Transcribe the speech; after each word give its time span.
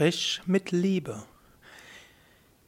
Sprich 0.00 0.40
mit 0.46 0.70
Liebe. 0.70 1.24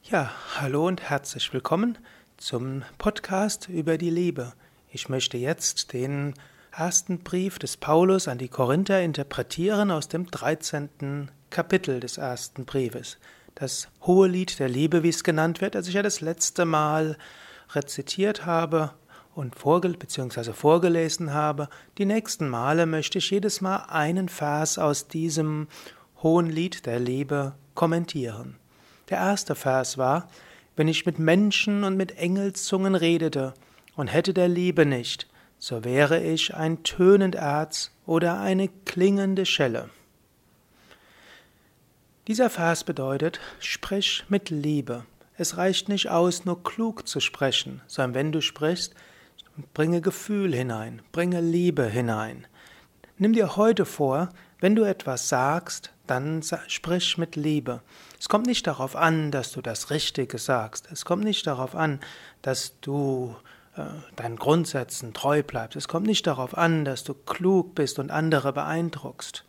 Ja, 0.02 0.30
hallo 0.60 0.86
und 0.86 1.00
herzlich 1.00 1.50
willkommen 1.54 1.96
zum 2.36 2.82
Podcast 2.98 3.70
über 3.70 3.97
die 3.97 4.10
Liebe. 4.10 4.52
Ich 4.91 5.08
möchte 5.08 5.39
jetzt 5.39 5.95
den 5.95 6.34
ersten 6.76 7.21
Brief 7.21 7.58
des 7.58 7.79
Paulus 7.79 8.29
an 8.29 8.37
die 8.37 8.50
Korinther 8.50 9.00
interpretieren 9.00 9.91
aus 9.91 10.09
dem 10.09 10.30
13. 10.30 11.30
Kapitel 11.48 12.00
des 12.00 12.18
ersten 12.18 12.66
Briefes. 12.66 13.16
Das 13.55 13.89
hohe 14.03 14.29
Lied 14.29 14.59
der 14.59 14.69
Liebe, 14.69 15.03
wie 15.03 15.09
es 15.09 15.25
genannt 15.25 15.62
wird, 15.62 15.75
das 15.75 15.89
ich 15.89 15.95
ja 15.95 16.03
das 16.03 16.21
letzte 16.21 16.67
Mal 16.67 17.17
rezitiert 17.71 18.45
habe 18.45 18.93
und 19.35 19.55
vorge 19.55 19.89
bzw. 19.89 20.53
vorgelesen 20.53 21.33
habe. 21.33 21.71
Die 21.96 22.05
nächsten 22.05 22.51
Male 22.51 22.85
möchte 22.85 23.17
ich 23.17 23.30
jedes 23.30 23.62
Mal 23.62 23.87
einen 23.89 24.29
Vers 24.29 24.79
aus 24.79 25.09
diesem 25.09 25.69
hohen 26.23 26.50
Lied 26.50 26.86
der 26.86 27.00
Liebe 27.00 27.55
kommentieren. 27.74 28.56
Der 29.10 29.19
erste 29.19 29.55
Vers 29.55 29.98
war, 29.98 30.28
wenn 30.77 30.88
ich 30.88 31.06
mit 31.06 31.19
Menschen 31.19 31.84
und 31.84 31.97
mit 31.97 32.16
Engelszungen 32.16 32.95
redete 32.95 33.55
und 33.97 34.09
hätte 34.09 34.33
der 34.33 34.48
Liebe 34.48 34.87
nicht, 34.87 35.28
so 35.59 35.84
wäre 35.84 36.23
ich 36.23 36.55
ein 36.55 36.83
tönend 36.83 37.34
Erz 37.34 37.91
oder 38.06 38.41
eine 38.41 38.69
klingende 38.84 39.47
Schelle. 39.47 39.91
Dieser 42.28 42.50
Vers 42.50 42.84
bedeutet, 42.84 43.41
sprich 43.59 44.25
mit 44.28 44.50
Liebe. 44.50 45.05
Es 45.36 45.56
reicht 45.56 45.89
nicht 45.89 46.09
aus, 46.09 46.45
nur 46.45 46.62
klug 46.62 47.09
zu 47.09 47.20
sprechen, 47.20 47.83
sondern 47.86 48.14
wenn 48.14 48.33
du 48.33 48.41
sprichst, 48.41 48.95
bringe 49.75 50.00
Gefühl 50.00 50.55
hinein, 50.55 51.02
bringe 51.11 51.41
Liebe 51.41 51.84
hinein. 51.84 52.47
Nimm 53.19 53.33
dir 53.33 53.56
heute 53.56 53.84
vor, 53.84 54.30
wenn 54.62 54.77
du 54.77 54.84
etwas 54.84 55.29
sagst, 55.29 55.91
dann 56.07 56.41
sprich 56.69 57.19
mit 57.19 57.34
Liebe. 57.34 57.83
Es 58.20 58.29
kommt 58.29 58.47
nicht 58.47 58.65
darauf 58.69 58.95
an, 58.95 59.33
dass 59.33 59.51
du 59.51 59.61
das 59.61 59.91
Richtige 59.91 60.39
sagst. 60.39 60.89
Es 60.92 61.05
kommt 61.05 61.25
nicht 61.25 61.48
darauf 61.48 61.75
an, 61.75 61.98
dass 62.42 62.78
du 62.81 63.34
äh, 63.77 63.83
deinen 64.14 64.36
Grundsätzen 64.36 65.14
treu 65.14 65.42
bleibst. 65.42 65.75
Es 65.75 65.89
kommt 65.89 66.06
nicht 66.06 66.28
darauf 66.28 66.56
an, 66.56 66.84
dass 66.84 67.03
du 67.03 67.12
klug 67.12 67.75
bist 67.75 67.98
und 67.98 68.12
andere 68.12 68.53
beeindruckst. 68.53 69.45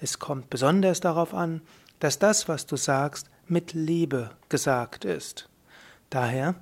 Es 0.00 0.18
kommt 0.18 0.48
besonders 0.48 1.00
darauf 1.00 1.34
an, 1.34 1.60
dass 2.00 2.18
das, 2.18 2.48
was 2.48 2.64
du 2.64 2.76
sagst, 2.76 3.28
mit 3.46 3.74
Liebe 3.74 4.30
gesagt 4.48 5.04
ist. 5.04 5.50
Daher 6.08 6.54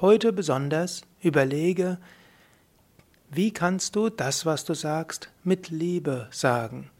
heute 0.00 0.32
besonders 0.32 1.02
überlege, 1.20 1.98
wie 3.28 3.52
kannst 3.52 3.96
du 3.96 4.08
das, 4.08 4.46
was 4.46 4.64
du 4.64 4.74
sagst, 4.74 5.30
mit 5.42 5.70
Liebe 5.70 6.28
sagen? 6.30 6.90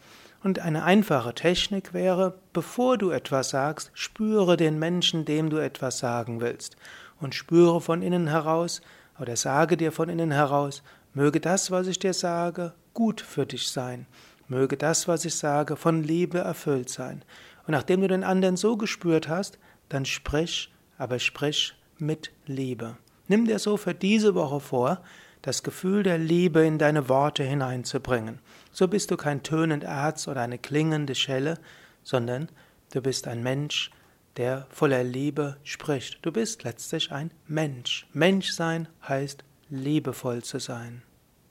Und 0.43 0.59
eine 0.61 0.85
einfache 0.85 1.35
Technik 1.35 1.93
wäre, 1.93 2.39
bevor 2.53 2.97
du 2.97 3.11
etwas 3.11 3.51
sagst, 3.51 3.91
spüre 3.95 4.57
den 4.57 4.79
Menschen, 4.79 5.25
dem 5.25 5.51
du 5.51 5.59
etwas 5.59 5.99
sagen 5.99 6.41
willst. 6.41 6.77
Und 7.21 7.35
spüre 7.35 7.81
von 7.81 8.01
innen 8.01 8.29
heraus 8.29 8.81
oder 9.19 9.37
sage 9.37 9.77
dir 9.77 9.93
von 9.93 10.09
innen 10.09 10.31
heraus, 10.31 10.83
möge 11.13 11.41
das, 11.41 11.71
was 11.71 11.87
ich 11.87 11.99
dir 11.99 12.15
sage, 12.15 12.73
gut 12.95 13.21
für 13.21 13.45
dich 13.45 13.71
sein. 13.71 14.07
Möge 14.49 14.77
das, 14.77 15.07
was 15.07 15.25
ich 15.27 15.35
sage, 15.35 15.77
von 15.77 16.03
Liebe 16.03 16.39
erfüllt 16.39 16.89
sein. 16.89 17.23
Und 17.67 17.73
nachdem 17.73 18.01
du 18.01 18.09
den 18.09 18.25
anderen 18.25 18.57
so 18.57 18.77
gespürt 18.77 19.29
hast, 19.29 19.59
dann 19.91 20.07
sprich, 20.07 20.73
aber 20.97 21.19
sprich 21.19 21.75
mit 21.99 22.33
Liebe. 22.47 22.97
Nimm 23.29 23.45
dir 23.45 23.59
so 23.59 23.77
für 23.77 23.95
diese 23.95 24.35
Woche 24.35 24.61
vor, 24.61 25.03
das 25.43 25.63
Gefühl 25.63 26.03
der 26.03 26.19
Liebe 26.19 26.65
in 26.67 26.79
deine 26.79 27.09
Worte 27.09 27.43
hineinzubringen. 27.43 28.39
So 28.73 28.89
bist 28.89 29.11
du 29.11 29.17
kein 29.17 29.43
tönend 29.43 29.85
Erz 29.85 30.29
oder 30.29 30.43
eine 30.43 30.59
klingende 30.59 31.15
Schelle, 31.15 31.59
sondern 32.03 32.49
du 32.93 33.01
bist 33.01 33.27
ein 33.27 33.43
Mensch, 33.43 33.91
der 34.37 34.67
voller 34.71 35.05
Liebe 35.05 35.57
spricht. 35.65 36.19
Du 36.23 36.33
bist 36.33 36.63
letztlich 36.65 37.11
ein 37.11 37.31
Mensch. 37.47 38.07
Menschsein 38.13 38.89
heißt 39.09 39.45
liebevoll 39.71 40.43
zu 40.43 40.59
sein. 40.59 41.03